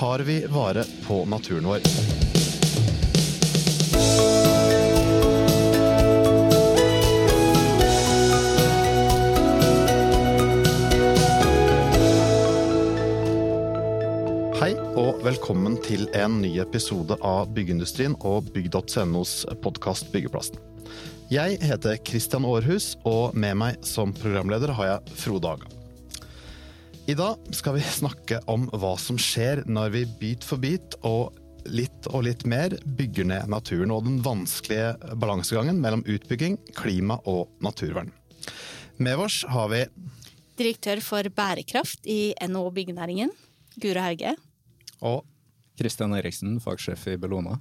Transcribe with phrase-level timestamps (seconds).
[0.00, 1.80] tar vi vare på naturen vår.
[14.56, 20.56] Hei og velkommen til en ny episode av Byggeindustrien og bygg.nos podkast Byggeplassen.
[21.28, 25.79] Jeg heter Christian Aarhus, og med meg som programleder har jeg Frode Haga.
[27.10, 31.34] I dag skal vi snakke om hva som skjer når vi bit for bit og
[31.66, 37.50] litt og litt mer bygger ned naturen, og den vanskelige balansegangen mellom utbygging, klima og
[37.66, 38.12] naturvern.
[39.02, 39.82] Med oss har vi
[40.60, 43.34] Direktør for bærekraft i NHO Byggenæringen,
[43.82, 44.36] Guro Hauge.
[45.00, 45.24] og
[45.80, 47.58] Kristian Eriksen, fagsjef i Bellona.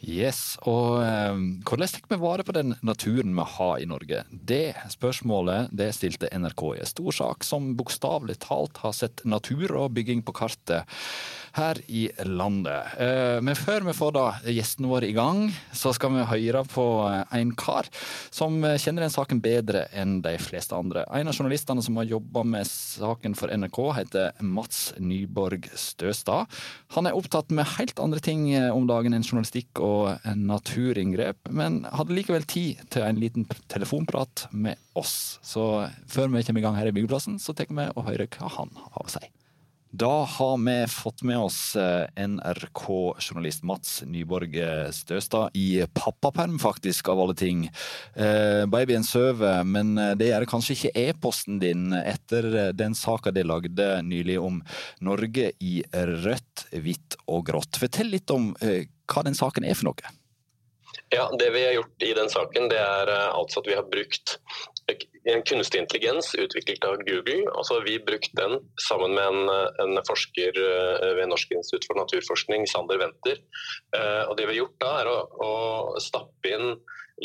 [0.00, 4.22] Yes, og um, hvordan tar vi vare på den naturen vi har i Norge?
[4.32, 9.68] Det spørsmålet det stilte NRK i en stor sak som bokstavelig talt har sett natur
[9.76, 10.88] og bygging på kartet
[11.58, 12.94] her i landet.
[12.96, 15.42] Uh, men før vi får da gjestene våre i gang,
[15.76, 16.86] så skal vi høre på
[17.36, 17.90] en kar
[18.32, 21.04] som kjenner den saken bedre enn de fleste andre.
[21.12, 26.48] En av journalistene som har jobba med saken for NRK, heter Mats Nyborg Støstad.
[26.96, 29.89] Han er opptatt med helt andre ting om dagen enn journalistikk og
[30.36, 35.38] naturinngrep, men hadde likevel tid til en liten telefonprat med oss.
[35.42, 35.66] Så
[36.10, 38.74] før vi kommer i gang her i Byggeplassen, så tar vi og hører hva han
[38.80, 39.30] har å si.
[39.90, 44.54] Da har vi fått med oss eh, NRK-journalist Mats Nyborg
[44.94, 47.64] Støstad i pappaperm, faktisk, av alle ting.
[48.14, 53.88] Eh, babyen sover, men det gjør kanskje ikke e-posten din etter den saka de lagde
[54.06, 54.62] nylig om
[55.02, 57.82] Norge i rødt, hvitt og grått.
[57.82, 60.14] Fortell litt om eh, hva den saken er for noe.
[61.10, 63.86] Ja, Det vi har gjort i den saken, det er eh, altså at vi har
[63.90, 64.36] brukt
[65.30, 67.50] en kunstig intelligens utviklet av Google.
[67.54, 69.50] altså Vi har brukt den sammen med en,
[69.82, 73.42] en forsker eh, ved Norsk institutt for naturforskning, Sander Wenter.
[73.98, 75.52] Eh, og det vi har gjort da, er å, å
[76.02, 76.76] stappe inn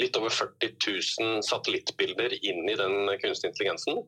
[0.01, 0.73] litt over 40
[1.21, 4.01] 000 satellittbilder inn i den kunstige intelligensen.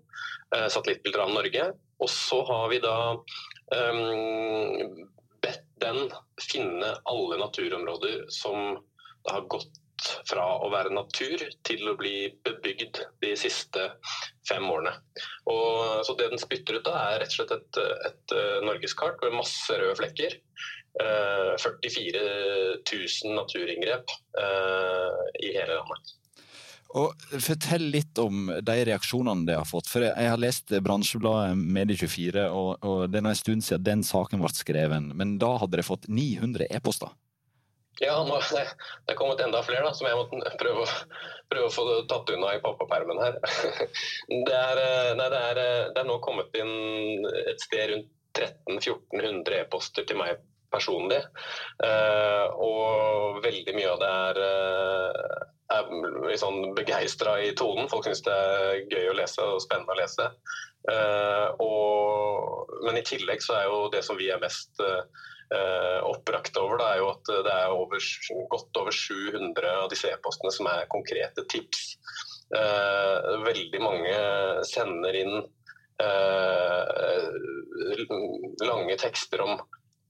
[0.51, 1.69] Satellittbilder av Norge.
[2.03, 5.07] Og så har vi da um,
[5.43, 6.07] bedt den
[6.41, 8.77] finne alle naturområder som
[9.27, 9.83] har gått
[10.29, 13.87] fra å være natur til å bli bebygd de siste
[14.49, 14.93] fem årene.
[15.49, 19.39] Og, så Det den spytter ut da, er rett og slett et, et norgeskart med
[19.39, 20.37] masse røde flekker.
[20.97, 22.21] Uh, 44
[22.81, 26.15] 000 naturinngrep uh, i hele landet.
[26.95, 29.89] Og Fortell litt om de reaksjonene det har fått.
[29.91, 34.43] For Jeg har lest bransjebladet Medie24, og, og det er en stund siden den saken
[34.43, 35.09] ble skrevet.
[35.13, 37.11] Men da hadde de fått 900 e-poster.
[37.99, 38.63] Ja, nå, det,
[39.05, 40.83] det er kommet enda flere da, som jeg måtte prøve,
[41.49, 43.39] prøve å få tatt unna i pappapermen her.
[44.47, 44.81] Det er,
[45.17, 45.59] nei, det, er,
[45.95, 50.37] det er, nå kommet inn et sted rundt 1300-1400 e-poster til meg
[50.69, 51.23] personlig.
[51.81, 54.39] Uh, og veldig mye av det er,
[55.73, 55.89] er
[56.29, 57.89] litt sånn begeistra i tonen.
[57.91, 60.29] Folk syns det er gøy å lese og spennende å lese.
[60.87, 65.03] Uh, og, men i tillegg så er jo det som vi er mest uh,
[66.07, 68.07] oppbrakt over, det er jo at det er over,
[68.53, 71.97] godt over 700 av disse e-postene som er konkrete tips.
[72.55, 74.17] Uh, veldig mange
[74.67, 75.39] sender inn
[78.61, 79.57] lange tekster om,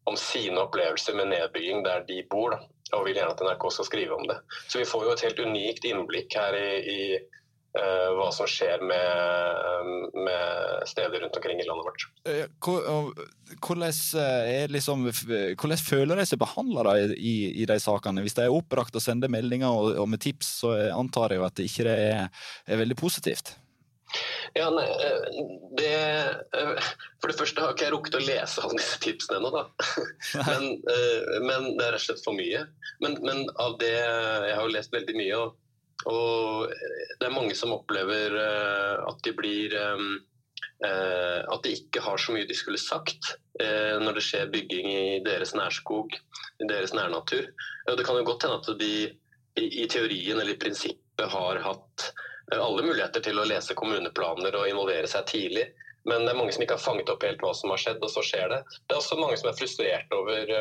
[0.09, 2.59] om, sine opplevelser med nedbygging der de bor, da,
[2.95, 4.37] og vil gjerne at NRK skal skrive om det.
[4.67, 8.83] Så vi får jo et helt unikt innblikk her i, i uh, hva som skjer
[8.85, 12.07] med, med, steder rundt omkring i landet vårt.
[12.29, 12.45] Eh,
[14.23, 18.23] eh, liksom, hvordan føler de seg behandla i, i, de sakene?
[18.25, 21.59] Hvis de er oppbrakt og sender meldinger og, og, med tips, så antar jeg at
[21.59, 22.27] det ikke er,
[22.67, 23.57] er veldig positivt?
[24.55, 24.87] Ja, nei,
[25.77, 25.91] det,
[27.19, 29.65] For det første har ikke jeg rukket å lese alle disse tipsene ennå.
[30.47, 30.67] Men,
[31.43, 32.63] men, det er rett og slett for mye.
[33.03, 35.41] Men, men av det Jeg har jo lest veldig mye.
[35.43, 35.55] og
[36.05, 40.07] og eh, det er mange som opplever eh, at de blir eh,
[40.85, 45.55] At de ikke har så mye de skulle sagt når det skjer bygging i deres
[45.57, 46.11] nærskog,
[46.61, 47.47] i deres nærnatur.
[47.89, 48.91] Det kan jo godt hende at de
[49.57, 52.05] i teorien eller i prinsippet har hatt
[52.55, 55.65] alle muligheter til å lese kommuneplaner og involvere seg tidlig.
[56.07, 58.11] Men det er mange som ikke har fanget opp helt hva som har skjedd, og
[58.13, 58.61] så skjer det.
[58.87, 60.53] Det er også mange som er frustrert over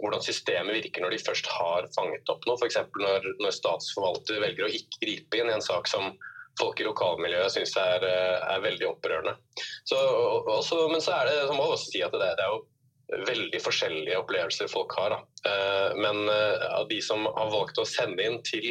[0.00, 2.58] hvordan systemet virker når de først har fanget opp noe.
[2.58, 2.78] F.eks.
[2.98, 6.14] Når, når statsforvalter velger å ikke gripe inn i en sak som
[6.58, 9.34] folk i lokalmiljøet syns er, eh, er, veldig opprørende.
[9.88, 12.52] Så, også, men så er det, så må jeg også si at det, det er
[12.52, 15.16] jo veldig forskjellige opplevelser folk har.
[15.16, 15.50] Da.
[15.50, 18.70] Eh, men eh, av de som har valgt å sende inn til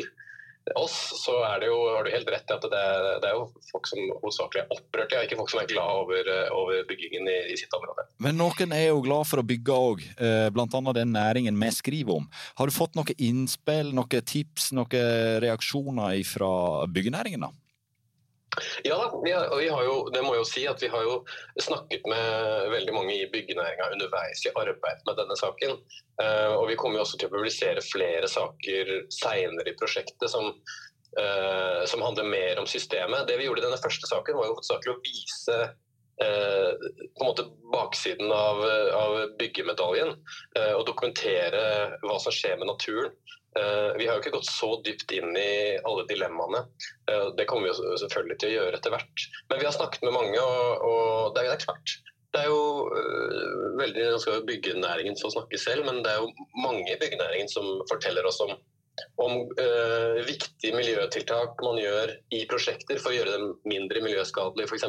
[0.80, 2.84] oss, så er det jo, har du helt rett i at det
[3.24, 6.86] det er jo folk som hovedsakelig er opprørte, ikke folk som er glad over, over
[6.90, 8.06] byggingen i, i, sitt område.
[8.24, 10.96] Men noen er jo glad for å bygge òg, eh, bl.a.
[10.96, 12.30] den næringen vi skriver om.
[12.60, 16.54] Har du fått noen innspill, noen tips, noen reaksjoner fra
[16.92, 17.48] byggenæringen?
[17.48, 17.52] da?
[18.84, 21.18] Ja vi har, vi har, jo, det må jeg jo si at vi har jo
[21.62, 25.78] snakket med veldig mange i byggenæringa underveis i arbeid med denne saken.
[26.22, 30.52] Uh, og vi kommer jo også til å publisere flere saker seinere i prosjektet som,
[31.20, 33.26] uh, som, handler mer om systemet.
[33.30, 37.30] Det vi gjorde i denne første saken, var jo hovedsakelig å vise uh, på en
[37.32, 38.62] måte baksiden av,
[38.94, 40.14] av byggemedaljen.
[40.78, 41.64] og dokumentere
[42.06, 43.16] hva som skjer med naturen.
[43.60, 46.64] Eh, vi har jo ikke gått så dypt inn i alle dilemmaene.
[47.12, 49.26] Eh, det kommer vi jo selvfølgelig til å gjøre etter hvert.
[49.52, 51.96] Men vi har snakket med mange, og, og det, er, klart.
[52.34, 56.24] Det er jo uh, veldig, Nå skal jo byggenæringen få snakke selv, men det er
[56.24, 58.56] jo mange i byggenæringen som forteller oss om,
[59.22, 64.86] om uh, viktige miljøtiltak man gjør i prosjekter for å gjøre dem mindre miljøskadelige f.eks.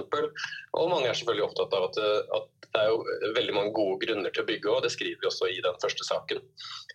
[0.76, 2.00] Og mange er selvfølgelig opptatt av at,
[2.40, 5.30] at det er jo veldig mange gode grunner til å bygge, og det skriver vi
[5.30, 6.42] også i den første saken.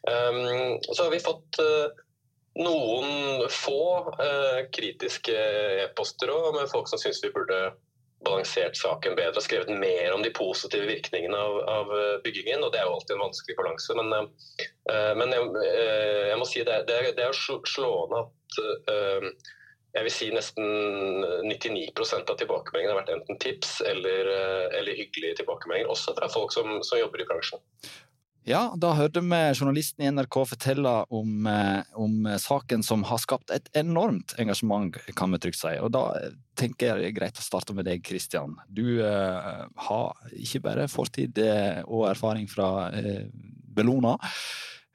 [0.05, 1.87] Um, så har vi fått uh,
[2.59, 3.83] noen få
[4.19, 5.35] uh, kritiske
[5.85, 7.69] e-poster med folk som syns vi burde
[8.25, 11.93] balansert saken bedre og skrevet mer om de positive virkningene av, av
[12.25, 12.65] byggingen.
[12.65, 13.95] og Det er jo alltid en vanskelig balanse.
[13.99, 14.33] Men,
[14.91, 18.59] uh, men jeg, jeg, må si det, det, er, det er slående at
[19.95, 20.65] jeg vil si nesten
[21.49, 26.53] 99% av tilbakemeldingene har vært enten tips eller, eh, eller hyggelige tilbakemeldinger, også fra folk
[26.53, 27.63] som, som, jobber i bransjen.
[28.49, 33.53] Ja, da hørte vi journalisten i NRK fortelle om, eh, om, saken som har skapt
[33.53, 35.75] et enormt engasjement, kan vi trygt si.
[35.77, 36.07] Og da
[36.57, 38.57] tenker jeg det er greit å starte med deg, Kristian.
[38.65, 41.37] Du uh, har ikke bare fortid
[41.85, 43.29] og erfaring fra uh,
[43.77, 44.17] Bellona.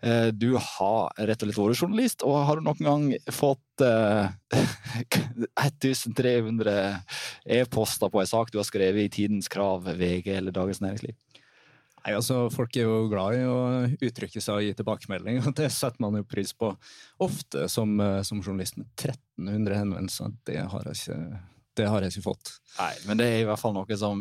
[0.05, 4.27] Eh, du har rett og slett vært journalist, og har du noen gang fått eh,
[5.65, 6.75] 1300
[7.57, 11.17] e-poster på en sak du har skrevet i Tidens Krav, VG eller Dagens Næringsliv?
[12.05, 13.57] Nei, altså Folk er jo glad i å
[13.89, 16.75] uttrykke seg og gi tilbakemelding, og det setter man jo pris på.
[17.25, 21.43] Ofte som, eh, som journalist med 1300 henvendelser, det har jeg ikke
[21.75, 22.53] det har jeg ikke fått.
[22.79, 24.21] Nei, men det er i hvert fall noe som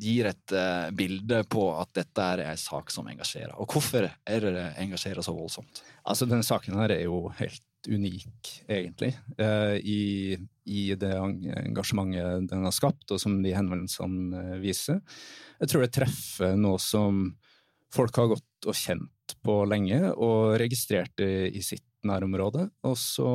[0.00, 3.52] gir et uh, bilde på at dette er en sak som engasjerer.
[3.60, 5.82] Og hvorfor er det det engasjerer så voldsomt?
[6.00, 7.60] Altså, Denne saken her er jo helt
[7.90, 14.60] unik, egentlig, uh, i, i, det engasjementet den har skapt, og som de henvendelsene uh,
[14.62, 15.00] viser.
[15.62, 17.24] Jeg tror det treffer noe som
[17.92, 22.68] folk har gått og kjent på lenge, og registrert i sitt nærområde.
[22.88, 23.30] Og så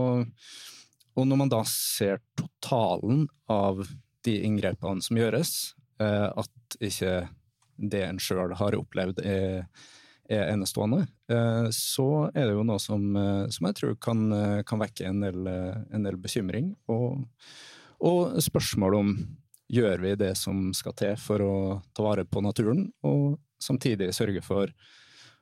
[1.18, 3.82] og når man da ser totalen av
[4.28, 5.54] de inngrepene som gjøres,
[6.02, 7.14] eh, at ikke
[7.78, 9.66] det en sjøl har opplevd er,
[10.30, 14.28] er enestående, eh, så er det jo noe som, eh, som jeg tror kan,
[14.68, 16.74] kan vekke en del, en del bekymring.
[16.92, 17.24] Og,
[18.00, 19.16] og, spørsmål om
[19.72, 21.56] gjør vi det som skal til for å
[21.96, 24.72] ta vare på naturen, og samtidig sørge for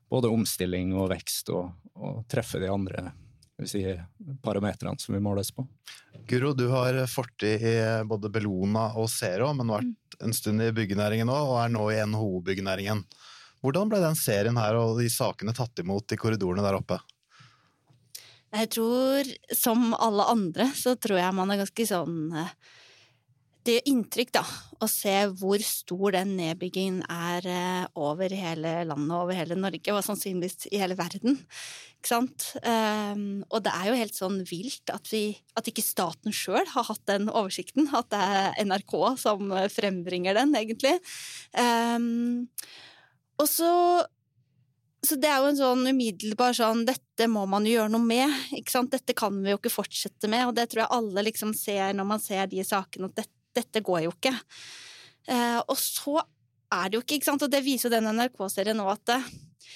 [0.09, 3.09] både omstilling og vekst og, og treffe de andre
[3.63, 3.83] si,
[4.41, 5.65] parametrene som vi måles på.
[6.27, 7.75] Guro, du har fortid i
[8.07, 10.19] både Bellona og Zero, men vært mm.
[10.25, 13.03] en stund i byggenæringen òg, og er nå i NHO-byggenæringen.
[13.65, 16.99] Hvordan ble den serien her og de sakene tatt imot i korridorene der oppe?
[18.55, 19.27] Jeg tror,
[19.57, 22.53] som alle andre, så tror jeg man er ganske sånn eh,
[23.65, 24.43] det gjør inntrykk da,
[24.85, 30.05] å se hvor stor den nedbyggingen er eh, over hele landet, over hele Norge, og
[30.05, 31.39] sannsynligvis i hele verden.
[31.97, 32.51] Ikke sant?
[32.61, 36.85] Um, og det er jo helt sånn vilt at, vi, at ikke staten sjøl har
[36.91, 37.89] hatt den oversikten.
[37.97, 40.99] At det er NRK som frembringer den, egentlig.
[43.41, 43.71] Og så
[45.05, 48.31] så det er jo en sånn umiddelbar sånn Dette må man jo gjøre noe med.
[48.57, 48.89] ikke sant?
[48.89, 50.47] Dette kan vi jo ikke fortsette med.
[50.49, 53.83] Og det tror jeg alle liksom ser når man ser de sakene, at dette dette
[53.85, 54.35] går jo ikke.
[55.31, 56.19] Eh, og så
[56.75, 59.19] er det jo ikke, ikke sant, og det viser jo den NRK-serien nå, at det,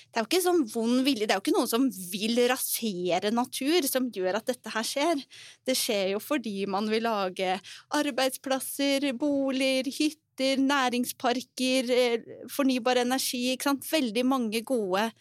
[0.10, 3.32] det er jo ikke sånn vond vilje, det er jo ikke noen som vil rasere
[3.34, 5.24] natur som gjør at dette her skjer.
[5.66, 7.56] Det skjer jo fordi man vil lage
[7.98, 13.58] arbeidsplasser, boliger, hytter, næringsparker, eh, fornybar energi.
[13.91, 15.12] Veldig mange gode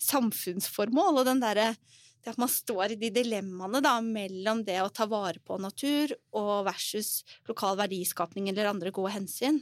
[0.00, 1.74] samfunnsformål, og den derre
[2.20, 6.12] det at man står i de dilemmaene da, mellom det å ta vare på natur
[6.36, 9.60] og versus lokal verdiskapning eller andre gode hensyn.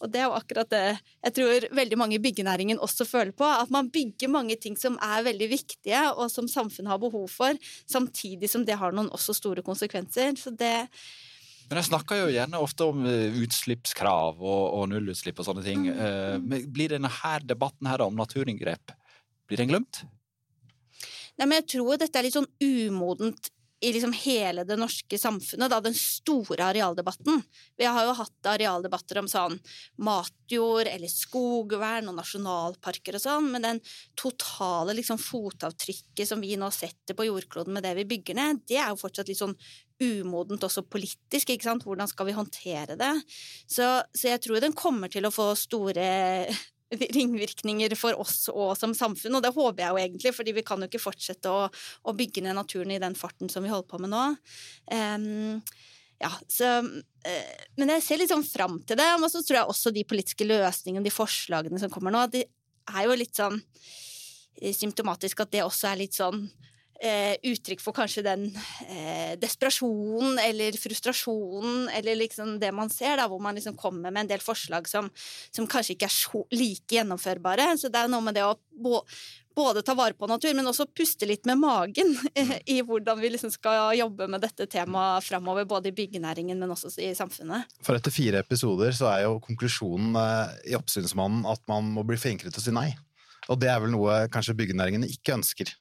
[0.00, 3.44] Og det er jo akkurat det jeg tror veldig mange i byggenæringen også føler på.
[3.44, 7.60] At man bygger mange ting som er veldig viktige, og som samfunnet har behov for,
[7.84, 10.32] samtidig som det har noen også store konsekvenser.
[10.40, 10.88] Så det
[11.68, 15.84] men jeg snakker jo gjerne ofte om eh, utslippskrav og, og nullutslipp og sånne ting.
[15.88, 16.00] Mm.
[16.04, 18.94] Eh, men blir denne her debatten her om naturinngrep
[19.48, 20.02] blir den glemt?
[21.38, 25.70] Nei, men jeg tror dette er litt sånn umodent i liksom hele det norske samfunnet,
[25.70, 27.42] da, den store arealdebatten.
[27.78, 29.54] Vi har jo hatt arealdebatter om sånn
[30.02, 33.82] matjord eller skogvern og nasjonalparker og sånn, men den
[34.18, 38.80] totale liksom fotavtrykket som vi nå setter på jordkloden med det vi bygger ned, det
[38.82, 39.54] er jo fortsatt litt sånn
[40.02, 41.84] umodent også politisk, ikke sant.
[41.86, 43.12] Hvordan skal vi håndtere det?
[43.66, 46.08] Så, så jeg tror den kommer til å få store
[47.16, 50.80] ringvirkninger for oss og som samfunn, og det håper jeg jo egentlig, fordi vi kan
[50.80, 54.00] jo ikke fortsette å, å bygge ned naturen i den farten som vi holder på
[54.02, 54.24] med nå.
[54.94, 55.58] Um,
[56.18, 59.74] ja, så, uh, men jeg ser litt sånn fram til det, og så tror jeg
[59.74, 62.46] også de politiske løsningene, de forslagene som kommer nå, de
[62.88, 66.46] er jo litt sånn eh, symptomatisk at det også er litt sånn
[67.02, 68.46] eh, uttrykk for kanskje den
[68.88, 74.24] eh, desperasjonen eller frustrasjonen eller liksom det man ser, da, hvor man liksom kommer med
[74.24, 75.10] en del forslag som,
[75.54, 77.70] som kanskje ikke er så like gjennomførbare.
[77.78, 78.56] Så det er noe med det å
[79.58, 82.12] både ta vare på natur, men også puste litt med magen
[82.74, 86.92] i hvordan vi liksom skal jobbe med dette temaet framover, både i byggenæringen, men også
[87.02, 87.66] i samfunnet.
[87.82, 92.18] For etter fire episoder så er jo konklusjonen eh, i Oppsynsmannen at man må bli
[92.20, 92.92] flinkere til å si nei.
[93.48, 95.72] Og det er vel noe kanskje byggenæringen ikke ønsker?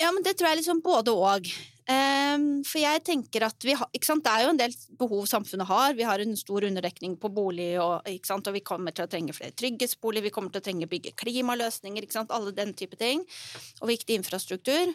[0.00, 1.48] Ja, men det tror jeg liksom både og.
[1.86, 4.24] Um, for jeg tenker at vi har, ikke sant?
[4.26, 5.94] Det er jo en del behov samfunnet har.
[5.94, 8.48] Vi har en stor underdekning på bolig, og, ikke sant?
[8.50, 12.02] og vi kommer til å trenge flere trygghetsboliger, vi kommer til å trenge bygge klimaløsninger,
[12.02, 12.34] ikke sant?
[12.34, 13.22] alle den type ting.
[13.84, 14.90] Og viktig infrastruktur.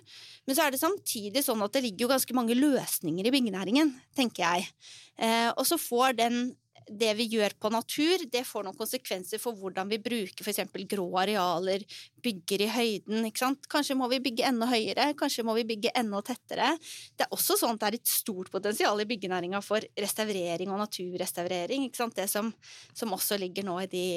[0.46, 3.96] Men så er det samtidig sånn at det ligger jo ganske mange løsninger i byggenæringen,
[4.18, 4.68] tenker jeg.
[5.16, 6.44] Uh, og så får den
[6.90, 10.64] det vi gjør på natur, det får noen konsekvenser for hvordan vi bruker f.eks.
[10.90, 11.84] grå arealer,
[12.24, 13.28] bygger i høyden.
[13.28, 13.68] ikke sant?
[13.72, 16.72] Kanskje må vi bygge enda høyere, kanskje må vi bygge enda tettere.
[17.18, 20.82] Det er også sånn at det er et stort potensial i byggenæringa for restaurering og
[20.84, 21.88] naturrestaurering.
[21.88, 22.18] ikke sant?
[22.18, 22.52] Det som,
[22.94, 24.08] som også ligger nå i de,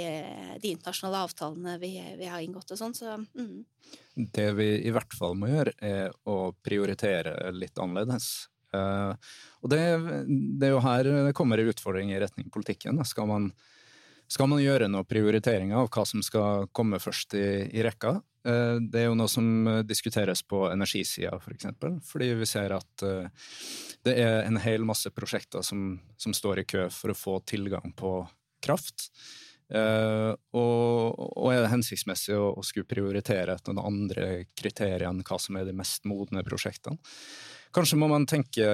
[0.63, 2.97] de internasjonale avtalene vi, vi, har inngått og sånn.
[2.97, 3.63] Så, mm.
[4.35, 8.49] Det vi i hvert fall må gjøre, er å prioritere litt annerledes.
[8.75, 9.15] Uh,
[9.65, 9.81] og det,
[10.59, 13.01] det, er jo her det kommer en utfordring i retning politikken.
[13.07, 13.49] Skal man,
[14.31, 18.17] skal man gjøre noen prioriteringer av hva som skal komme først i, i rekka?
[18.45, 19.47] Uh, det er jo noe som
[19.89, 21.47] diskuteres på energisida, f.eks.
[21.47, 23.47] For eksempel, fordi vi ser at uh,
[24.05, 27.95] det er en hel masse prosjekter som, som, står i kø for å få tilgang
[27.97, 28.19] på
[28.65, 29.11] kraft.
[29.75, 35.39] Og, og, er det hensiktsmessig å, å skulle prioritere etter noen andre kriterier enn hva
[35.41, 37.01] som er de mest modne prosjektene?
[37.75, 38.67] Kanskje må man tenke,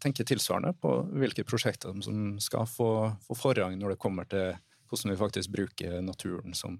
[0.00, 2.90] tenke tilsvarende på hvilke prosjekter som skal få,
[3.26, 4.54] få forrang når det kommer til
[4.86, 6.78] hvordan vi faktisk bruker naturen som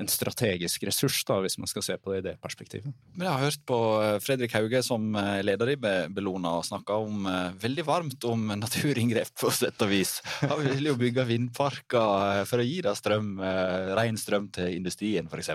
[0.00, 2.92] en strategisk ressurs, da, hvis man skal se på det i det perspektivet.
[3.12, 6.96] Men Jeg har hørt på eh, Fredrik Hauge som eh, leder i Bellona og snakka
[7.04, 10.18] om eh, veldig varmt om naturinngrep, på sett og vis.
[10.40, 13.34] Han vil jo bygge vindparker for å gi da strøm,
[13.96, 15.52] ren strøm til industrien, f.eks.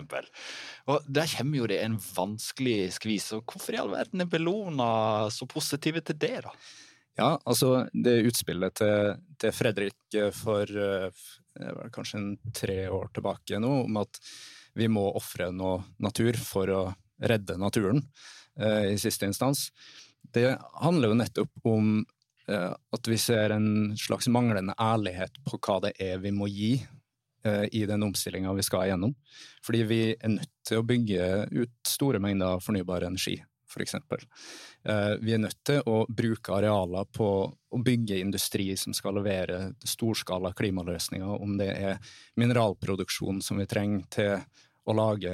[0.91, 3.32] Og Der kommer jo det en vanskelig skvis.
[3.38, 4.89] og Hvorfor i all verden er Bellona
[5.34, 6.53] så positive til det, da?
[7.18, 10.70] Ja, altså det utspillet til, til Fredrik for
[11.94, 14.20] kanskje en tre år tilbake nå, om at
[14.78, 16.82] vi må ofre noe natur for å
[17.18, 18.04] redde naturen,
[18.60, 19.72] eh, i siste instans.
[20.22, 22.06] Det handler jo nettopp om
[22.48, 26.76] eh, at vi ser en slags manglende ærlighet på hva det er vi må gi
[26.78, 29.16] eh, i den omstillinga vi skal igjennom.
[29.66, 31.30] Fordi vi er nødt til å bygge
[31.64, 33.94] ut store mengder fornybar energi f.eks.
[33.94, 34.18] Eh,
[35.20, 40.53] vi er nødt til å bruke arealer på å bygge industri som skal levere storskala
[40.56, 41.98] klimaløsninger, om det er
[42.39, 44.32] mineralproduksjon som vi trenger til
[44.88, 45.32] å lage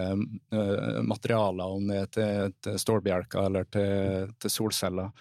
[0.53, 5.11] uh, materialer, om det er til, til stålbjelker eller til, til solceller.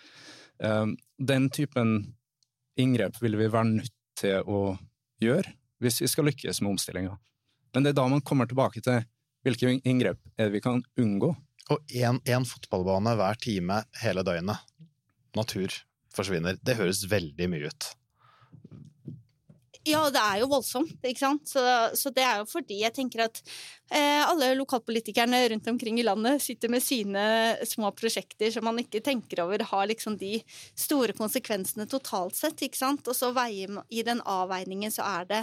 [0.62, 1.98] Uh, den typen
[2.80, 4.62] inngrep vil vi være nødt til å
[5.22, 7.16] gjøre hvis vi skal lykkes med omstillinga.
[7.74, 9.02] Men det er da man kommer tilbake til
[9.42, 11.32] hvilke inngrep vi kan unngå.
[11.70, 14.60] Og én fotballbane hver time hele døgnet.
[15.36, 15.72] Natur
[16.12, 16.58] forsvinner.
[16.60, 17.92] Det høres veldig mye ut.
[19.82, 21.48] Ja, det er jo voldsomt, ikke sant.
[21.50, 21.62] Så,
[21.98, 23.40] så det er jo fordi jeg tenker at
[23.90, 27.24] eh, alle lokalpolitikerne rundt omkring i landet sitter med sine
[27.66, 30.36] små prosjekter som man ikke tenker over har liksom de
[30.78, 33.10] store konsekvensene totalt sett, ikke sant.
[33.10, 35.42] Og så veier, i den avveiningen så er det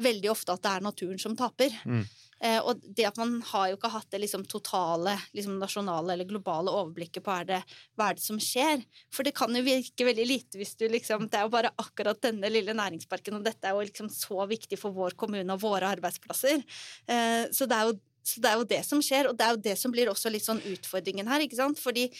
[0.00, 1.74] veldig ofte at det er naturen som taper.
[1.82, 2.04] Mm.
[2.40, 6.28] Eh, og det at man har jo ikke hatt det liksom totale, liksom nasjonale eller
[6.28, 7.60] globale overblikket på er det,
[7.98, 8.84] hva er det som skjer.
[9.12, 12.20] For det kan jo virke veldig lite hvis du liksom Det er jo bare akkurat
[12.24, 15.90] denne lille næringsparken, og dette er jo liksom så viktig for vår kommune og våre
[15.96, 16.64] arbeidsplasser.
[17.06, 17.98] Eh, så det er jo
[18.30, 20.30] så det er jo det som skjer, og det er jo det som blir også
[20.32, 21.40] litt sånn utfordringen her.
[21.40, 21.80] ikke sant?
[21.80, 22.10] Fordi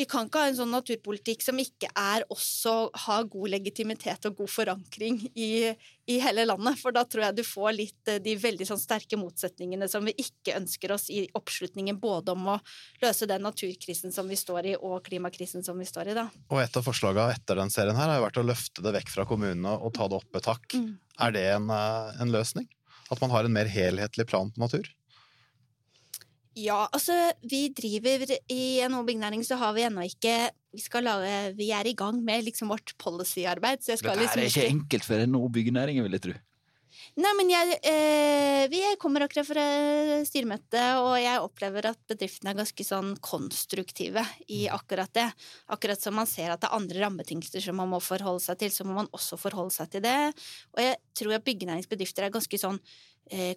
[0.00, 4.38] vi kan ikke ha en sånn naturpolitikk som ikke er også har god legitimitet og
[4.38, 5.74] god forankring i,
[6.08, 6.78] i, hele landet.
[6.80, 10.14] For da tror jeg du får litt eh, de veldig sånn sterke motsetningene som vi
[10.24, 12.56] ikke ønsker oss i oppslutningen både om å
[13.04, 16.30] løse den naturkrisen som vi står i, og klimakrisen som vi står i, da.
[16.48, 19.12] Og et av forslagene etter den serien her har jo vært å løfte det vekk
[19.18, 20.78] fra kommunene og ta det opp et hakk.
[20.80, 20.94] Mm.
[21.26, 22.70] Er det en, eh, en løsning?
[23.12, 24.88] At man har en mer helhetlig plan på natur?
[26.60, 27.14] Ja, altså
[27.46, 30.34] vi driver I NHO Byggenæring så har vi ennå ikke
[30.70, 33.82] vi, lage, vi, er i gang med liksom vårt policyarbeid.
[33.82, 36.36] Så Dette liksom, er ikke enkelt for NHO Byggenæringen, vil jeg tro.
[37.18, 39.64] Nei, men jeg, eh, vi kommer akkurat fra
[40.26, 44.74] styremøte, og jeg opplever at bedriftene er ganske sånn konstruktive i mm.
[44.76, 45.26] akkurat det.
[45.74, 48.74] Akkurat som man ser at det er andre rammebetingelser som man må forholde seg til,
[48.74, 50.16] så må man også forholde seg til det.
[50.76, 52.78] Og jeg tror at byggenæringsbedrifter er ganske sånn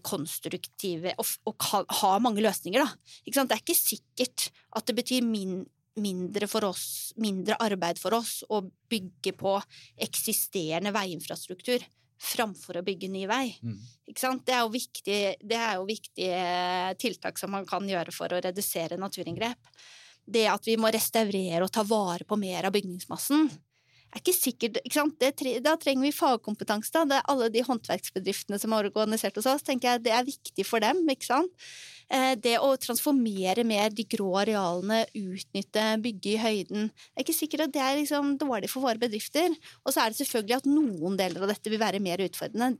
[0.05, 1.69] konstruktive og, og
[2.01, 3.13] ha mange løsninger, da.
[3.25, 5.63] Det er ikke sikkert at det betyr min,
[5.99, 9.57] mindre, oss, mindre arbeid for oss å bygge på
[10.05, 11.85] eksisterende veiinfrastruktur
[12.23, 13.51] framfor å bygge ny vei.
[13.63, 13.79] Mm.
[14.07, 16.39] Det, er viktig, det, er jo viktige
[17.01, 19.73] tiltak som man kan gjøre for å redusere naturinngrep.
[20.23, 23.49] Det at vi må restaurere og ta vare på mer av bygningsmassen,
[24.13, 25.31] er ikke sikkert ikke det,
[25.65, 26.91] Da trenger vi fagkompetanse.
[26.93, 27.05] Da.
[27.09, 30.65] Det er alle de håndverksbedriftene som er organisert hos oss, tenker jeg det er viktig
[30.67, 31.01] for dem.
[31.09, 31.67] ikke sant?
[32.13, 37.33] Eh, det å transformere mer de grå arealene, utnytte, bygge i høyden Det er ikke
[37.33, 39.55] sikkert at det er liksom dårlig for våre bedrifter.
[39.81, 42.77] Og så er det selvfølgelig at noen deler av dette vil være mer utfordrende.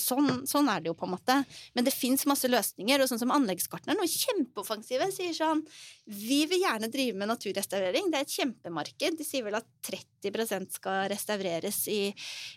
[0.00, 1.36] Sånn, sånn er det jo, på en måte.
[1.76, 5.10] Men det fins masse løsninger, og sånn som Anleggskarten er noe kjempeoffensive.
[5.12, 5.60] Sier sånn
[6.08, 8.08] Vi vil gjerne drive med naturrestaurering.
[8.08, 9.20] Det er et kjempemarked.
[9.20, 12.02] De sier vel at 30% skal restaureres i,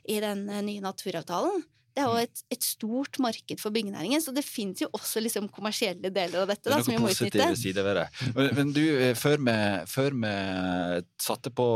[0.08, 1.66] i den nye naturavtalen.
[1.94, 5.46] Det er jo et, et, stort marked for byggenæringen, så det finnes jo også liksom
[5.54, 6.66] kommersielle deler av dette.
[6.72, 8.06] Da, som vi må positive Sider ved det.
[8.34, 9.54] Men, men du, eh, før vi,
[9.92, 10.32] før vi,
[11.22, 11.68] satte på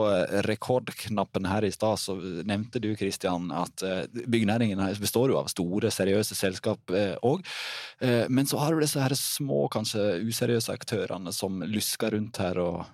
[0.48, 5.92] rekordknappen her i stad, så nevnte du Kristian, at eh, byggenæringen består jo av store,
[5.94, 7.46] seriøse selskap òg.
[8.02, 12.58] Eh, men så har du disse her små, kanskje useriøse aktørene som lusker rundt her
[12.64, 12.88] og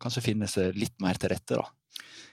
[0.00, 1.68] kanskje finner seg litt mer til rette, da.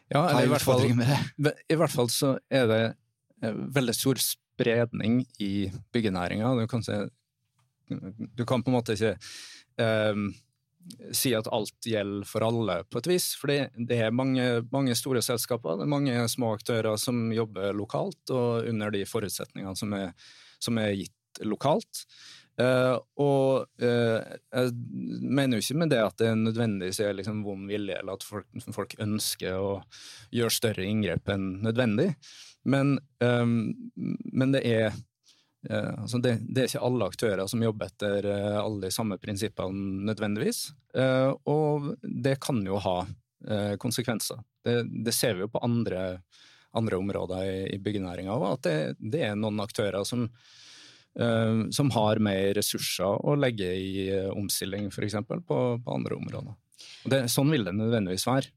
[0.07, 2.93] Ja, eller i hvert, fall, i hvert fall så er det Eh,
[3.41, 6.55] veldig stor spredning i byggenæringa.
[6.57, 6.83] Du, kan
[8.35, 9.15] du kan på en måte ikke
[9.79, 10.31] um,
[11.15, 13.29] si at alt gjelder for alle, på et vis.
[13.39, 18.33] For det er mange, mange, store selskaper, det er mange små aktører som jobber lokalt
[18.33, 20.11] og under de forutsetningene som er,
[20.63, 22.05] som er gitt lokalt.
[22.57, 24.71] Uh, og uh, jeg
[25.21, 28.47] mener jo ikke med det at det nødvendigvis er liksom vond vilje, eller at folk,
[28.73, 29.75] folk, ønsker å
[30.33, 32.15] gjøre større inngrep enn nødvendig.
[32.67, 33.91] Men, um,
[34.33, 38.59] men det er uh, altså det, det, er ikke alle aktører som jobber etter uh,
[38.59, 40.67] alle de samme prinsippene nødvendigvis.
[40.97, 42.99] Uh, og det kan jo ha
[43.77, 44.39] konsekvenser.
[44.65, 46.23] Det, det, ser vi jo på andre,
[46.75, 50.23] andre områder i, i byggenæringa òg, at det, det, er noen aktører som,
[51.13, 56.57] som har mer ressurser å legge i omstilling, f.eks., på, på andre områder.
[57.13, 58.56] Det, sånn vil det nødvendigvis være.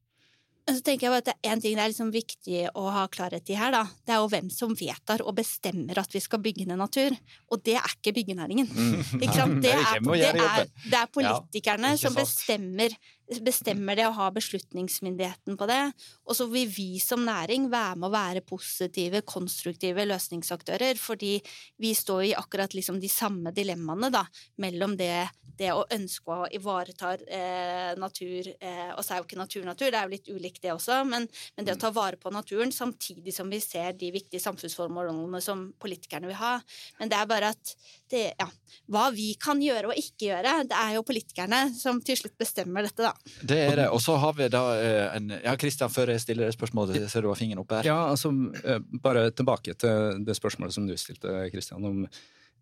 [0.71, 3.51] Så tenker jeg at det er en ting det er liksom viktig å ha klarhet
[3.51, 3.73] i her.
[3.75, 3.83] da.
[4.07, 7.17] Det er jo hvem som vedtar og bestemmer at vi skal bygge ned natur.
[7.51, 8.69] Og det er ikke byggenæringen.
[8.71, 9.01] Mm.
[9.21, 9.49] Ikke?
[9.61, 12.95] Det, er, det, er, det er politikerne ja, som bestemmer
[13.39, 15.81] bestemmer det og har beslutningsmyndigheten på det.
[16.27, 21.37] Og så vil vi som næring være med å være positive, konstruktive løsningsaktører, fordi
[21.81, 24.25] vi står i akkurat liksom de samme dilemmaene da,
[24.63, 25.29] mellom det,
[25.61, 29.91] det å ønske å ivareta eh, natur eh, Og så er jo ikke natur natur,
[29.91, 32.73] det er jo litt ulikt det også, men, men, det å ta vare på naturen
[32.75, 36.57] samtidig som vi ser de viktige samfunnsformålene som politikerne vil ha.
[36.99, 37.75] Men det er bare at
[38.11, 38.47] det, ja,
[38.91, 42.87] hva vi kan gjøre og ikke gjøre, det er jo politikerne som til slutt bestemmer
[42.87, 43.37] dette, da.
[43.47, 43.89] Det er det.
[43.95, 47.25] Og så har vi da eh, en Ja, Kristian, før jeg stiller det spørsmålet, ser
[47.25, 47.91] du har fingeren oppe her.
[47.93, 48.33] Ja, altså,
[48.65, 52.07] eh, bare tilbake til det spørsmålet som du stilte, Kristian, om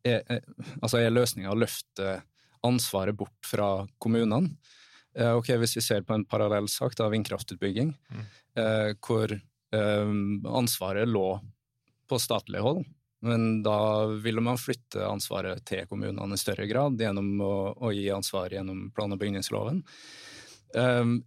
[0.07, 0.23] er,
[0.79, 2.21] altså er løsninga å løfte
[2.67, 4.55] ansvaret bort fra kommunene?
[5.17, 8.29] Eh, ok, Hvis vi ser på en parallell sak, da, vindkraftutbygging, mm.
[9.05, 9.33] hvor
[9.69, 11.27] ansvaret lå
[12.09, 12.87] på statlig hold,
[13.25, 18.07] men da ville man flytte ansvaret til kommunene i større grad gjennom å, å gi
[18.15, 19.83] ansvar gjennom plan- og bygningsloven.
[20.77, 21.23] Um,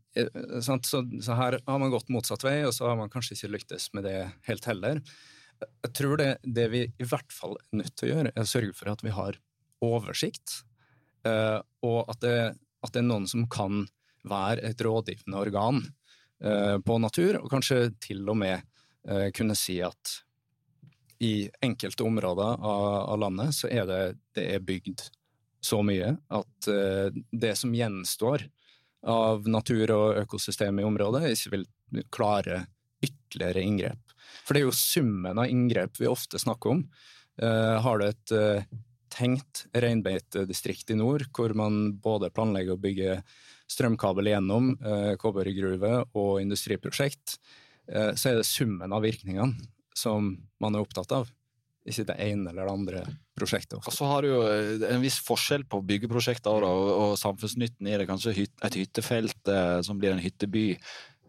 [0.62, 3.90] så, så, her har man gått motsatt vei, og så har man kanskje ikke lyktes
[3.98, 5.02] med det helt heller.
[5.62, 8.52] Jeg tror det, det vi i hvert fall er nødt til å gjøre, er å
[8.52, 9.40] sørge for at vi har
[9.82, 10.62] oversikt,
[11.28, 12.38] uh, og at det,
[12.86, 13.84] at det, er noen som kan
[14.30, 15.82] være et rådgivende organ
[16.46, 18.62] uh, på natur, og kanskje til og med
[19.10, 20.22] uh, kunne si at
[21.22, 24.02] i enkelte områder av, av landet så er det,
[24.38, 25.06] det er bygd
[25.62, 26.70] så mye at
[27.30, 28.48] det som gjenstår
[29.08, 31.66] av natur og økosystem i området, ikke vil
[32.14, 32.64] klare
[33.02, 34.16] ytterligere inngrep.
[34.46, 36.86] For det er jo summen av inngrep vi ofte snakker om.
[37.42, 38.78] Uh, har du et uh,
[39.12, 43.18] tenkt reinbeitedistrikt i nord, hvor man både planlegger å bygge
[43.72, 47.40] strømkabel gjennom, uh, kobbergruve og industriprosjekt,
[47.92, 49.66] så er det summen av virkningene
[49.98, 51.30] som man er opptatt av
[51.88, 53.00] ikke det ene eller det andre
[53.38, 53.80] prosjektet.
[53.80, 57.96] Og så har du jo eh, en viss forskjell på byggeprosjekter og, og samfunnsnytten i
[57.98, 58.08] det.
[58.10, 60.68] Kanskje et hyttefelt eh, som blir en hytteby.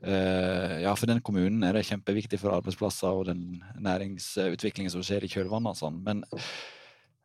[0.02, 5.24] Eh, ja, for den kommunen er det kjempeviktig for arbeidsplasser og den næringsutviklingen som skjer
[5.24, 6.02] i kjølvannet og sånn.
[6.04, 6.20] Men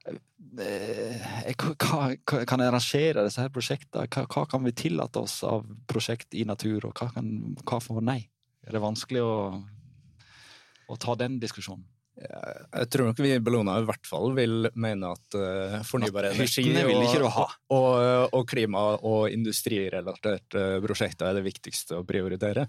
[0.07, 4.07] hva, kan jeg rangere disse her prosjektene?
[4.07, 8.05] Hva, hva, kan vi tillate oss av prosjekt i natur, og hva, kan, hva får
[8.07, 8.21] nei?
[8.67, 9.35] Er det vanskelig å,
[10.87, 11.85] å ta den diskusjonen?
[12.17, 16.65] Jeg tror nok vi i Bellona i hvert fall vil mene at uh, fornybar energi
[16.81, 17.37] og,
[17.75, 17.91] og,
[18.33, 22.65] og, klima- og industrirelaterte prosjekter er det viktigste å prioritere.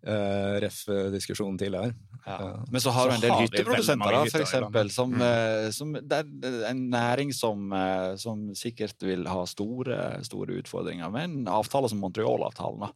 [0.00, 1.96] Uh, ref diskusjonen tidligere.
[2.22, 2.36] Ja.
[2.38, 5.74] Uh, Men så har du en del hytteprodusenter, da, for eksempel, som, mm.
[5.74, 7.74] som, det er en næring som,
[8.22, 9.98] som sikkert vil ha store,
[10.30, 12.94] store utfordringer med en avtale som Montreal-avtalen.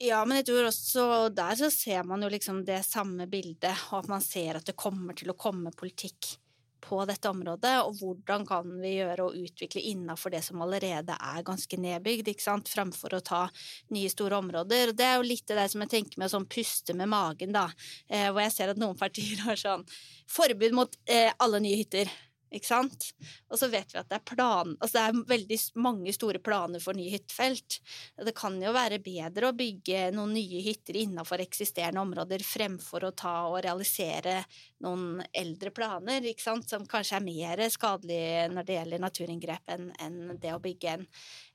[0.00, 1.02] Ja, men jeg tror også
[1.36, 4.78] der så ser man jo liksom det samme bildet, og at man ser at det
[4.80, 6.38] kommer til å komme politikk
[6.80, 11.44] på dette området, og hvordan kan vi gjøre og utvikle innafor det som allerede er
[11.44, 13.42] ganske nedbygd, ikke sant, framfor å ta
[13.92, 14.94] nye store områder.
[14.94, 17.52] Og det er jo litt det som jeg tenker med å sånn puste med magen,
[17.52, 17.66] da,
[18.08, 19.84] eh, hvor jeg ser at noen partier har sånn
[20.32, 22.08] forbud mot eh, alle nye hytter.
[22.50, 23.10] Ikke sant?
[23.50, 26.82] Og så vet vi at det er plan, altså det er veldig mange store planer
[26.82, 27.78] for nye hyttefelt.
[28.18, 33.14] Det kan jo være bedre å bygge noen nye hytter innenfor eksisterende områder fremfor å
[33.14, 34.40] ta og realisere
[34.84, 36.68] noen eldre planer, ikke sant?
[36.70, 41.06] som kanskje er mer skadelige når det gjelder naturinngrep enn, en det å bygge en,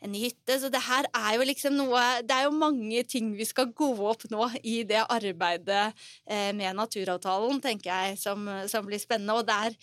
[0.01, 0.59] en, ny hytte.
[0.61, 3.91] Så det her er jo liksom noe Det er jo mange ting vi skal gå
[4.09, 5.87] opp nå i det arbeidet
[6.25, 9.39] eh, med naturavtalen, tenker jeg, som, som blir spennende.
[9.39, 9.75] Og der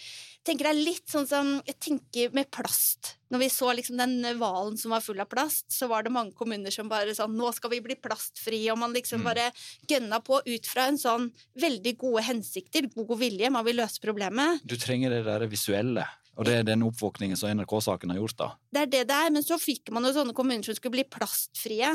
[0.47, 3.17] tenker er litt sånn som jeg tenker med plast.
[3.33, 6.37] Når vi så liksom den hvalen som var full av plast, så var det mange
[6.37, 9.29] kommuner som bare sånn Nå skal vi bli plastfrie, og man liksom mm.
[9.31, 9.47] bare
[9.89, 14.61] gønna på ut fra en sånn veldig gode hensikter, god vilje, man vil løse problemet.
[14.69, 16.05] Du trenger det der visuelle.
[16.37, 18.49] Og det er den oppvåkningen som NRK-saken har gjort, da.
[18.73, 21.09] Det er det det er, men så fikk man jo sånne kommuner som skulle bli
[21.13, 21.91] plastfrie.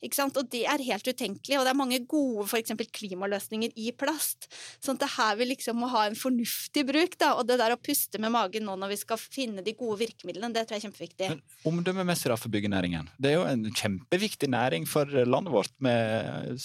[0.00, 1.58] Og det er helt utenkelig.
[1.58, 4.48] Og det er mange gode for eksempel, klimaløsninger i plast.
[4.80, 7.18] Sånn at det her vi liksom må ha en fornuftig bruk.
[7.20, 7.34] Da.
[7.36, 10.54] Og det der å puste med magen nå når vi skal finne de gode virkemidlene,
[10.56, 11.30] det tror jeg er kjempeviktig.
[11.34, 13.12] Men Omdømmemessig da for byggenæringen.
[13.20, 15.72] Det er jo en kjempeviktig næring for landet vårt.
[15.84, 16.56] Med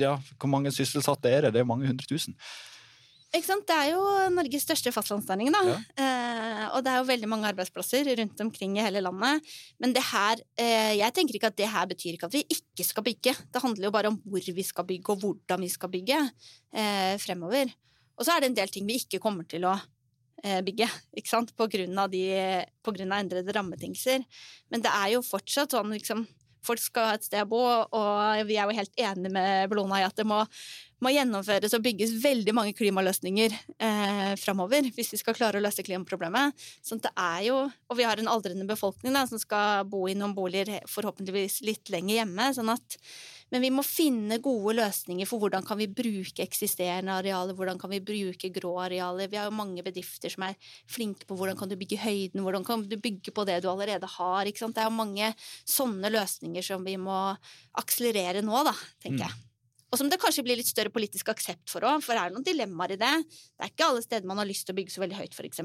[0.00, 1.54] ja, hvor mange sysselsatte er det?
[1.54, 2.34] Det er mange hundre tusen.
[3.34, 3.64] Ikke sant?
[3.66, 5.62] Det er jo Norges største fastlandsnæring, da.
[5.66, 5.78] Ja.
[5.98, 9.54] Eh, og det er jo veldig mange arbeidsplasser rundt omkring i hele landet.
[9.82, 12.86] Men det her eh, Jeg tenker ikke at det her betyr ikke at vi ikke
[12.86, 13.34] skal bygge.
[13.50, 17.16] Det handler jo bare om hvor vi skal bygge, og hvordan vi skal bygge eh,
[17.18, 17.74] fremover.
[18.14, 19.74] Og så er det en del ting vi ikke kommer til å
[20.44, 20.86] eh, bygge,
[21.18, 22.22] ikke sant, på grunn, av de,
[22.84, 24.22] på grunn av endrede rammebetingelser.
[24.70, 26.26] Men det er jo fortsatt sånn, liksom
[26.64, 29.98] Folk skal ha et sted å bo, og vi er jo helt enige med Bellona
[30.00, 30.38] i at det må
[31.04, 35.84] må gjennomføres og bygges veldig mange klimaløsninger eh, framover hvis vi skal klare å løse
[35.86, 36.66] klimaproblemet.
[36.84, 40.16] Sånn det er jo, og vi har en aldrende befolkning da, som skal bo i
[40.18, 42.50] noen boliger forhåpentligvis litt lenger hjemme.
[42.56, 42.98] sånn at
[43.54, 47.92] men vi må finne gode løsninger for hvordan kan vi bruke eksisterende arealer, hvordan kan
[47.92, 49.28] vi bruke grå arealer.
[49.30, 50.56] Vi har jo mange bedrifter som er
[50.90, 54.10] flinke på hvordan kan du bygge høyden, hvordan kan du bygge på det du allerede
[54.16, 54.50] har.
[54.50, 55.30] Det er jo mange
[55.62, 57.18] sånne løsninger som vi må
[57.78, 59.53] akselerere nå, da, tenker jeg.
[59.94, 62.42] Og som det kanskje blir litt større politisk aksept for òg, for det er noen
[62.42, 63.12] dilemmaer i det.
[63.54, 65.60] Det er ikke alle steder man har lyst til å bygge så veldig høyt, f.eks.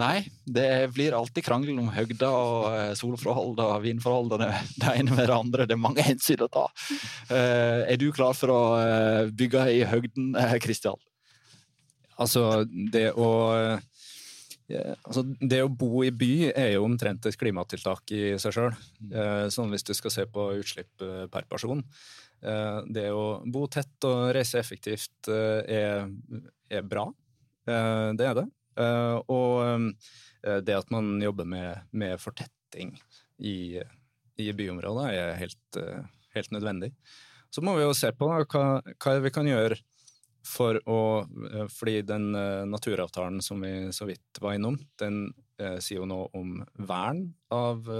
[0.00, 0.14] Nei,
[0.48, 4.48] det blir alltid krangel om høgda og eh, solforhold og vindforhold og det,
[4.80, 5.66] det, ene med det andre.
[5.68, 6.64] Det er mange hensyn å ta.
[7.28, 10.32] Uh, er du klar for å uh, bygge i høgden,
[10.64, 10.96] Kristian?
[12.16, 13.28] Altså, det å
[14.68, 18.74] Altså, det å bo i by er jo omtrent et klimatiltak i seg sjøl.
[19.48, 21.80] Sånn hvis du skal se på utslipp per person.
[22.42, 26.06] Eh, det å bo tett og reise effektivt eh, er,
[26.70, 27.08] er bra.
[27.66, 28.46] Eh, det er det.
[28.78, 29.90] Og
[30.62, 32.92] det at man jobber med, med fortetting
[33.42, 33.80] i,
[34.38, 35.78] i byområder, er helt,
[36.36, 36.92] helt, nødvendig.
[37.50, 39.80] Så må vi jo se på hva, hva vi kan gjøre
[40.46, 41.00] for å
[41.74, 42.30] Fordi den
[42.70, 45.24] naturavtalen som vi så vidt var innom, den
[45.82, 47.90] sier jo noe om vern av,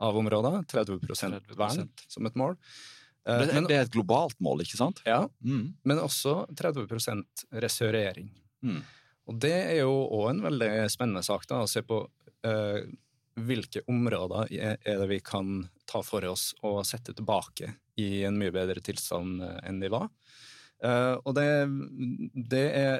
[0.00, 0.62] av områder.
[0.72, 2.56] 30, 30 vern som et mål.
[3.28, 5.02] Eh, det, men, det, er et globalt mål, ikke sant?
[5.06, 5.62] Ja, mm.
[5.86, 6.88] men også 30
[7.62, 8.32] restaurering.
[8.62, 8.80] Mm.
[9.30, 12.80] Og det er jo òg en veldig spennende sak, da, å se på uh,
[13.38, 17.70] hvilke områder er det vi kan ta for oss og sette tilbake
[18.02, 20.10] i en mye bedre tilstand enn de var.
[20.82, 21.46] Og det,
[22.50, 22.94] det er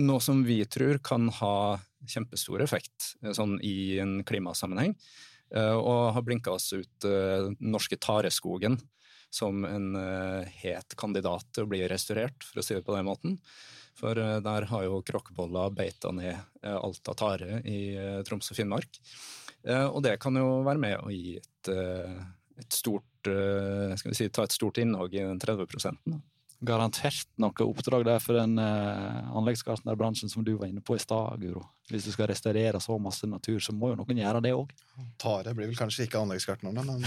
[0.00, 1.76] noe som vi tror kan ha
[2.08, 4.94] kjempestor effekt sånn i en klimasammenheng.
[5.52, 8.78] Og har blinka oss ut den norske tareskogen
[9.36, 9.94] som en
[10.56, 13.36] het kandidat til å bli restaurert, for å si det på den måten.
[13.96, 18.52] For eh, der har jo kråkebolla beita ned eh, alt av tare i eh, Troms
[18.52, 19.00] og Finnmark.
[19.66, 24.44] Og det kan jo være med å gi et, et stort Skal vi si ta
[24.46, 26.20] et stort innhogg i den 30 da
[26.64, 31.36] garantert noe oppdrag der for den eh, anleggsgartnerbransjen som du var inne på i stad,
[31.42, 31.66] Guro.
[31.90, 34.72] Hvis du skal restaurere så masse natur, så må jo noen gjøre det òg.
[35.22, 37.04] Tare blir vel kanskje ikke anleggsgartnerne, men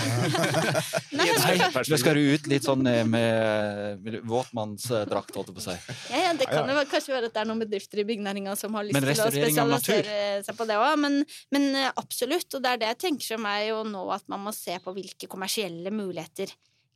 [1.19, 5.77] Nei, Nå skal du ut litt sånn med, med våtmannsdrakt, holdt jeg på å si.
[6.13, 8.77] Ja, ja, det kan jo kanskje være at det er noen bedrifter i byggenæringa som
[8.77, 11.21] har lyst til å spesialisere seg på det òg, men,
[11.55, 12.47] men, absolutt.
[12.53, 14.95] Og det er det jeg tenker som er jo nå at man må se på
[14.95, 16.53] hvilke kommersielle muligheter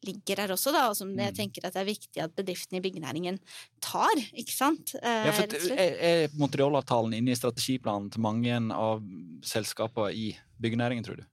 [0.07, 1.37] ligger her også, da, og som jeg mm.
[1.37, 3.39] tenker at det er viktig at bedriftene i byggenæringen
[3.83, 4.23] tar.
[4.31, 4.95] ikke sant?
[5.01, 9.03] Eh, ja, for er, er Montreal-avtalen inne i strategiplanen til mange av
[9.45, 11.29] selskapene i byggenæringen, tror du?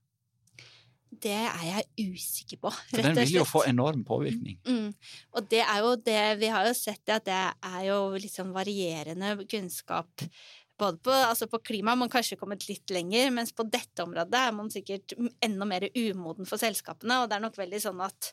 [1.21, 2.71] Det er jeg usikker på.
[2.89, 4.55] For den vil jo få enorm påvirkning.
[4.65, 4.93] Mm.
[5.35, 9.35] Og det er jo det Vi har jo sett at det er jo liksom varierende
[9.51, 10.23] kunnskap
[10.81, 14.39] både på, altså på klima har man kanskje kommet litt lenger, mens på dette området
[14.41, 15.15] er man sikkert
[15.45, 17.21] enda mer umoden for selskapene.
[17.21, 18.31] Og det er nok veldig sånn at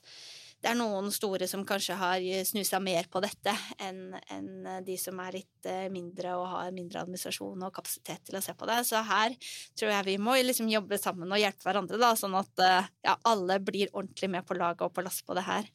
[0.58, 3.52] det er noen store som kanskje har snusa mer på dette
[3.84, 4.48] enn en
[4.84, 8.54] de som er litt eh, mindre og har mindre administrasjon og kapasitet til å se
[8.58, 8.80] på det.
[8.88, 9.36] Så her
[9.78, 13.14] tror jeg vi må liksom jobbe sammen og hjelpe hverandre, da, sånn at eh, ja,
[13.30, 15.70] alle blir ordentlig med på laget og på lasset på det her.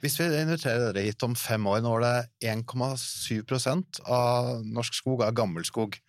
[0.00, 5.24] Hvis vi inviterer dere hit om fem år, nå er det 1,7% av norsk skog
[5.24, 6.00] er gammelskog.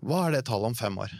[0.00, 1.12] Hva er det tallet om fem år?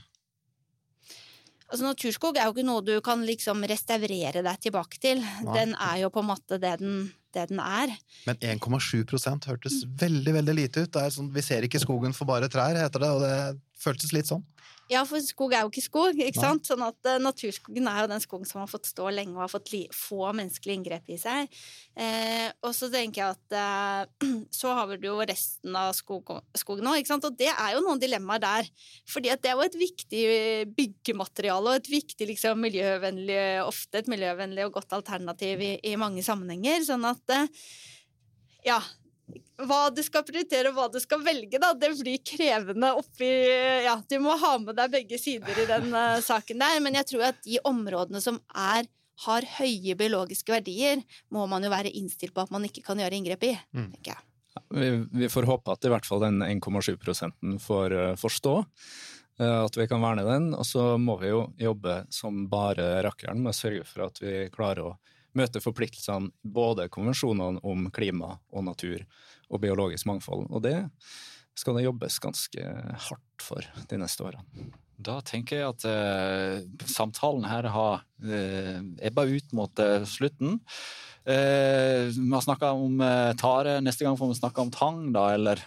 [1.68, 5.20] Altså, naturskog er jo ikke noe du kan liksom restaurere deg tilbake til.
[5.20, 5.54] Nei.
[5.56, 7.92] Den er jo på en måte det den, det den er.
[8.28, 11.00] Men 1,7% hørtes veldig veldig lite ut.
[11.12, 14.46] Sånn, vi ser ikke skogen for bare trær, heter det, og det føltes litt sånn.
[14.88, 16.16] Ja, for skog er jo ikke skog.
[16.16, 16.64] ikke sant?
[16.68, 19.50] Sånn at uh, Naturskogen er jo den skogen som har fått stå lenge og har
[19.52, 21.58] fått få menneskelige inngrep i seg.
[21.92, 26.88] Uh, og så tenker jeg at uh, så har vi jo resten av skog, skogen
[26.88, 27.28] òg, ikke sant.
[27.28, 28.70] Og det er jo noen dilemmaer der.
[29.12, 30.22] Fordi at det er jo et viktig
[30.78, 36.24] byggemateriale og et viktig liksom, miljøvennlig, ofte et miljøvennlig og godt alternativ i, i mange
[36.24, 36.80] sammenhenger.
[36.88, 37.36] Sånn at
[38.64, 38.80] ja,
[39.66, 43.30] hva du skal prioritere og hva du skal velge, da, det blir krevende oppi
[43.84, 47.08] Ja, du må ha med deg begge sider i den uh, saken der, men jeg
[47.10, 48.86] tror at de områdene som er
[49.26, 51.00] har høye biologiske verdier,
[51.34, 53.54] må man jo være innstilt på at man ikke kan gjøre inngrep i.
[53.74, 53.88] Mm.
[53.96, 54.24] tenker jeg.
[54.74, 54.90] Vi,
[55.22, 58.54] vi, får håpe at i hvert fall den 1,7 får, uh, får stå.
[59.38, 60.52] Uh, at vi kan verne den.
[60.54, 64.46] Og så må vi jo jobbe som bare rakkeren med å sørge for at vi
[64.54, 64.96] klarer å
[65.36, 69.04] møte forpliktelsene både konvensjonene om klima og natur
[69.48, 70.46] og biologisk mangfold.
[70.48, 70.76] Og det
[71.58, 72.74] skal det jobbes ganske
[73.08, 74.68] hardt for de neste årene.
[74.98, 80.58] Da tenker jeg at eh, samtalen her har eh, ebba ut mot eh, slutten.
[81.22, 85.28] Eh, vi har snakka om eh, tare, neste gang får vi snakke om tang, da,
[85.36, 85.62] eller?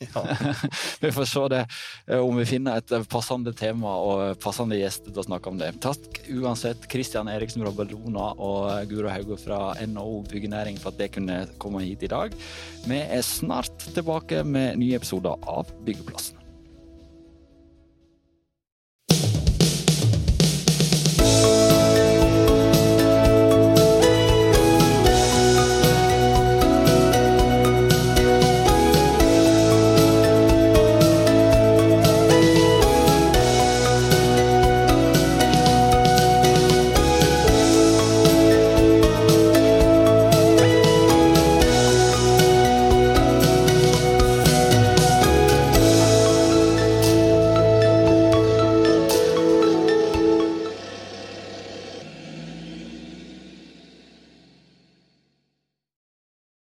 [1.00, 1.66] Vi får se det,
[2.06, 5.60] eh, om vi finner et eh, passende tema og passende gjester til å snakke om
[5.60, 5.74] det.
[5.84, 11.02] Takk uansett Kristian Eriksen fra Bellona og eh, Guro Hauge fra NHO Byggenæring for at
[11.02, 12.36] det kunne komme hit i dag.
[12.88, 16.39] Vi er snart tilbake med nye episoder av Byggeplassen.